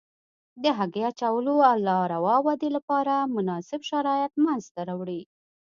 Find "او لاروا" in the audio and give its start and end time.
1.69-2.35